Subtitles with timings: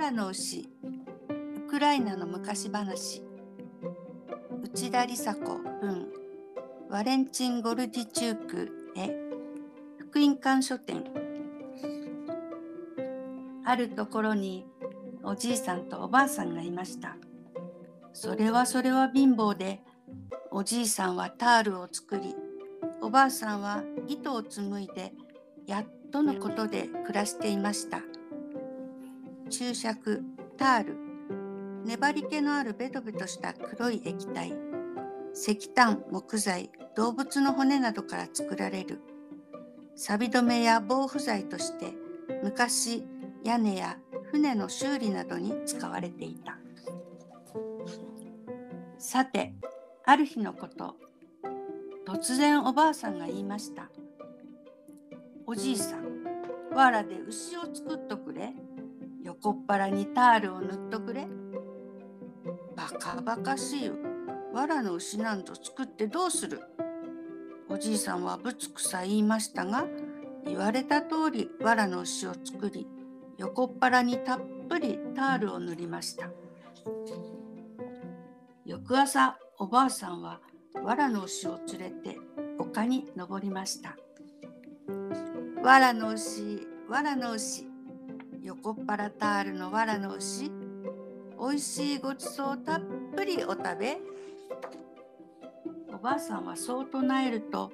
[0.00, 0.66] 藁の牛
[1.66, 3.22] ウクライナの昔話。
[4.62, 5.58] 内田梨紗子。
[5.58, 6.08] 文
[6.88, 9.14] ワレンチン・ゴルディチュークへ。
[9.98, 11.04] 福音館書店。
[13.62, 14.64] あるところに
[15.22, 17.18] おじいさんとおばあさんがいました。
[18.14, 19.82] それはそれは貧乏で
[20.50, 22.34] おじいさんはタールを作り
[23.02, 25.12] おばあさんは糸を紡いで
[25.66, 28.00] やっとのことで暮らしていました。
[29.50, 30.22] 注釈
[30.56, 30.96] タール。
[31.84, 34.52] 粘り気のあるベトベトした黒い液体。
[35.34, 39.00] 石炭木材動物の骨などから作られる。
[39.96, 41.92] 錆止めや防腐剤として
[42.44, 43.04] 昔
[43.42, 43.98] 屋根や
[44.30, 46.56] 船の修理などに使われていた。
[48.98, 49.54] さて
[50.04, 50.94] ある日のこと。
[52.06, 53.90] 突然おばあさんが言いました。
[55.46, 56.24] おじいさん
[56.72, 58.54] 藁で牛を作っとくれ。
[59.22, 61.26] 横っ腹にタールを塗っとくれ。
[62.76, 63.90] バカバカしい。
[64.52, 66.60] 藁の牛なんぞ作ってどうする。
[67.68, 69.86] おじいさんはぶつくさ言いましたが
[70.44, 72.88] 言われた通り藁の牛を作り
[73.38, 76.30] 横っ腹にたっぷりタールを塗りました。
[78.64, 80.40] 翌朝おばあさんは
[80.82, 82.18] 藁の牛を連れて
[82.58, 83.96] 丘に登りました。
[85.62, 87.69] 藁の牛藁の牛。
[88.42, 90.50] 横っ腹タールの藁の牛。
[91.36, 92.80] おいしいごちそうたっ
[93.14, 93.98] ぷりお食べ。
[95.92, 97.70] おばあさんはそう唱えると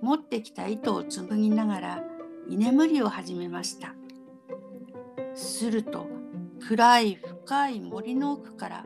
[0.00, 2.04] 持ってきた糸を紡ぎながら
[2.48, 3.94] 居眠りを始めました。
[5.34, 6.06] すると
[6.68, 8.84] 暗い深い森の奥から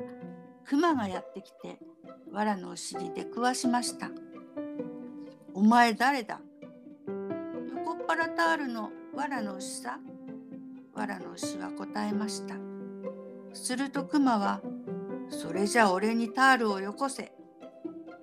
[0.64, 1.78] 熊がやってきて
[2.32, 4.10] 藁のお尻で食わしました。
[5.52, 6.40] お前誰だ？
[7.74, 9.98] 横っ腹タールの藁の牛さ。
[10.98, 12.56] 藁の牛は答えました。
[13.54, 14.60] すると熊は
[15.28, 17.32] それじゃ俺にタールをよこせ。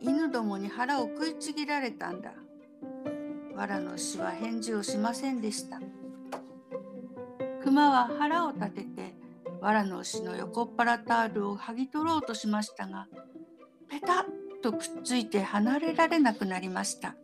[0.01, 2.33] 犬どもに腹を食いちぎられたんだ。
[3.55, 5.79] 藁の牛は返事をしませんでした。
[7.63, 9.15] 熊は腹を立てて
[9.61, 13.07] 藁の牛の横っ腹タールを剥ぎ取ろうとしましたが
[13.89, 17.15] ペタッとくっついて離れられなくなりました。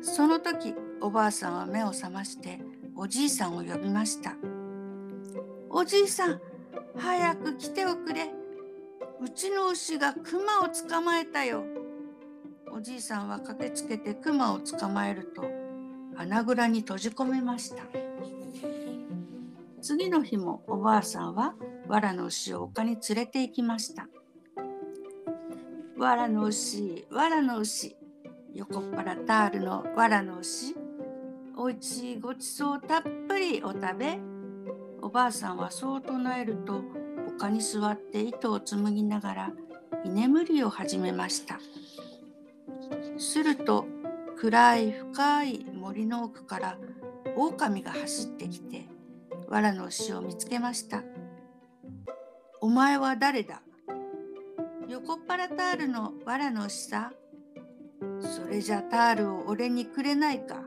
[0.00, 2.60] その時おばあさんは目を覚まして
[3.00, 4.34] おじいさんを呼びました。
[5.70, 6.40] おじいさん
[6.96, 8.28] 早く来ておくれ。
[9.20, 11.62] うちの牛がクマを捕まえたよ。
[12.72, 15.44] おじいさんは駆けつけてクマを捕まえると
[16.16, 17.84] 穴蔵に閉じ込めました。
[19.80, 21.54] 次の日もおばあさんは
[21.86, 24.08] 藁の牛を丘に連れて行きました。
[25.96, 27.96] 藁の牛藁の牛。
[28.54, 30.74] 横っ腹タールの藁の牛。
[31.60, 34.20] おいしいごちそうたっぷりお食べ。
[35.02, 36.82] おばあさんはそう唱えると
[37.36, 39.50] 丘に座って糸を紡ぎながら
[40.04, 41.58] 居眠りを始めました。
[43.18, 43.86] すると
[44.38, 46.78] 暗い深い森の奥から
[47.36, 48.86] 狼が走ってきて
[49.48, 51.02] 藁の牛を見つけました。
[52.60, 53.62] お前は誰だ？
[54.88, 57.12] 横っ腹タールの藁の牛さ。
[58.20, 60.62] それじゃタールを俺にくれないか？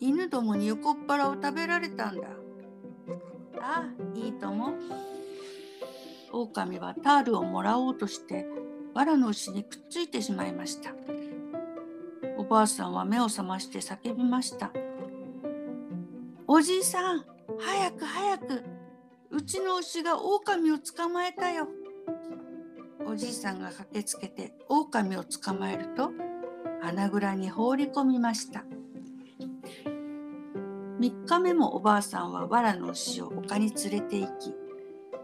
[0.00, 2.28] 犬どもに横っ腹を食べられたんだ。
[3.60, 4.74] ああいいとも。
[6.32, 8.46] 狼はタールをもらおうとして
[8.94, 10.92] 藁の牛にくっついてしまいました。
[12.36, 14.70] おばあさんは目を覚まして叫びました。
[16.46, 17.24] おじいさん
[17.58, 18.64] 早く早く。
[19.30, 21.68] うちの牛が狼を捕まえたよ。
[23.06, 26.10] おじいさんが駆けつけて狼を捕まえると
[26.82, 28.65] 穴蔵に放り込みました。
[30.98, 34.54] 3日目もおばあさんは藁の牛を丘に連れて行き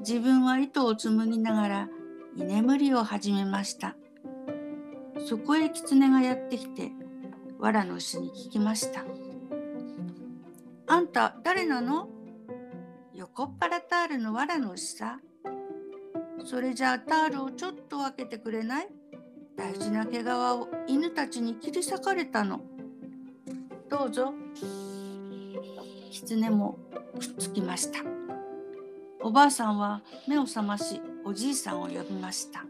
[0.00, 1.88] 自分は糸を紡ぎながら
[2.36, 3.96] 居眠りを始めました。
[5.26, 6.92] そこへ狐がやってきて
[7.58, 9.04] 藁の牛に聞きました。
[10.86, 12.08] あんた誰なの？
[13.14, 15.20] 横っ腹タールの藁の牛さ。
[16.44, 18.88] それじゃあタールをちょっと分けてくれない？
[19.56, 22.60] 大事な毛皮を犬たちに切り裂かれたの。
[23.88, 24.34] どうぞ。
[26.12, 26.76] 狐も
[27.18, 28.00] くっつきました。
[29.22, 32.66] おばあさんは目を覚ましおじいさんを呼びました。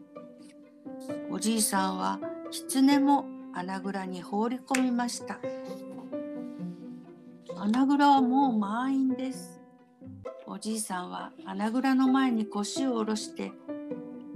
[1.28, 2.20] おじいさんは
[2.52, 5.40] 狐も穴蔵に放り込みました。
[7.56, 9.60] 穴蔵はもう満員です。
[10.46, 13.50] おじいさんは穴蔵の前に腰を下ろして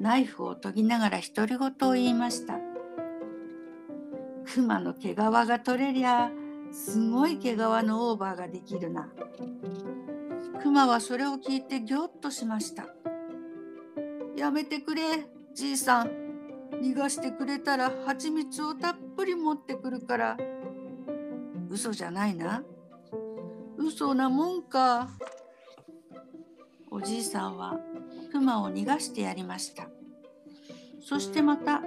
[0.00, 2.58] ナイフを研ぎながら独り言を言いました。
[4.52, 6.28] 熊の毛皮が取れりゃ
[6.76, 9.08] すごい毛皮のオーバーができるな。
[10.62, 12.86] 熊はそれを聞いてぎょっとしました。
[14.36, 16.10] やめてくれ、じいさん。
[16.82, 20.36] 逃がしてくれたら蜂蜜をたっぷり持ってくるから。
[21.70, 22.62] 嘘じゃないな。
[23.78, 25.08] 嘘なもんか。
[26.90, 27.80] おじいさんは
[28.32, 29.88] 熊を逃がしてやりました。
[31.00, 31.82] そしてまた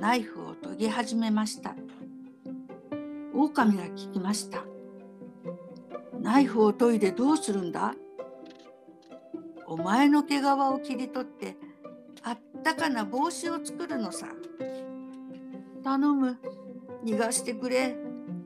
[0.00, 1.76] ナイフを研ぎ始めました。
[3.40, 4.64] 狼が聞きました。
[6.20, 7.94] ナイフを研いでどうするんだ？
[9.66, 11.56] お前の毛皮を切り取って
[12.22, 14.26] あったかな帽子を作るのさ。
[15.84, 16.38] 頼む、
[17.04, 17.96] 逃がしてくれ。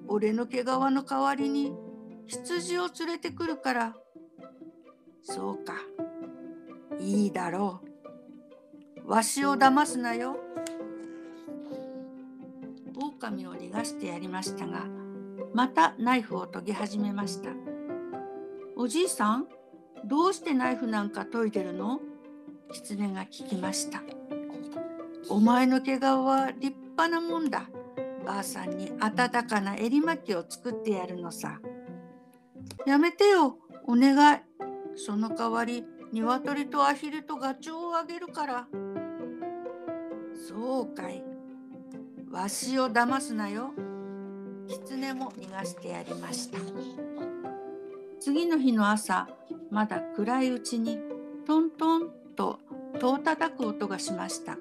[0.08, 1.72] 俺の毛皮の代わりに
[2.26, 3.96] 羊を連れてくるから。
[5.22, 5.74] そうか、
[7.00, 7.80] いいだろ
[9.06, 9.10] う。
[9.10, 10.36] わしを騙すなよ。
[12.94, 14.86] 狼を逃がしてやりましたが、
[15.54, 17.50] またナイフを研ぎ始めました。
[18.76, 19.46] おじいさん、
[20.04, 22.00] どうしてナイフなんか研いでるの？
[22.72, 24.02] 狐が聞きました。
[25.28, 27.68] お前の毛皮は立派なもんだ。
[28.24, 31.60] ばあさんに温かな襟巻きを作ってやるのさ。
[32.86, 34.40] やめてよ、お願い。
[34.96, 38.66] その代わり、鶏とアヒルとガチョウをあげるから。
[40.48, 41.22] そうかい。
[42.32, 43.72] わしを騙すなよ。
[44.66, 46.58] 狐も逃がしてやりました。
[48.20, 49.28] 次の日の朝、
[49.70, 50.98] まだ暗いうちに
[51.46, 52.58] トントンと
[52.98, 54.56] 戸を叩く音がしました。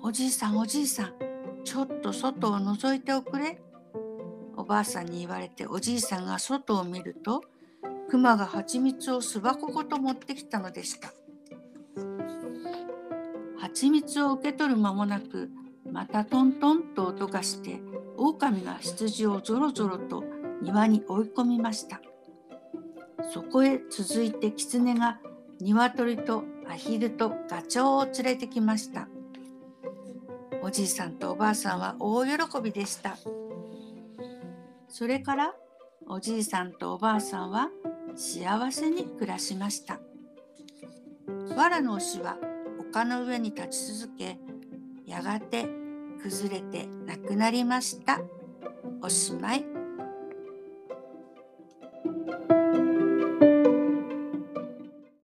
[0.00, 1.12] おじいさんおじいさん、
[1.62, 3.60] ちょっと外を覗いておくれ。
[4.56, 7.42] おばあさんに言われておじいさんが外を見ると、
[8.08, 11.12] 熊が蜂蜜を巣箱ごと持ってきたのでした。
[13.58, 15.50] 蜂蜜を受け取る間もなく、
[15.94, 17.80] またトントンと音がして、
[18.16, 20.24] 狼が羊をぞろぞろと
[20.60, 22.00] 庭に追い込みました。
[23.32, 25.20] そこへ続いて狐が
[25.60, 29.06] 鶏とアヒルとガチョウを連れてきました。
[30.64, 33.16] おじいさんとおばあさんは大喜びでした。
[34.88, 35.54] それから
[36.08, 37.70] おじいさんとおばあさんは
[38.16, 40.00] 幸せに暮らしました。
[41.54, 42.36] 藁の牛は
[42.80, 44.40] 丘の上に立ち続け、
[45.06, 45.83] やがて
[46.24, 48.18] 崩れてなくなりました。
[49.02, 49.73] おしまい。